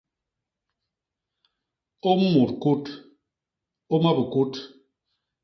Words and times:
Ôm 2.09 2.21
mut 2.33 2.51
kut; 2.61 2.83
ôma 3.93 4.11
bikut. 4.17 4.53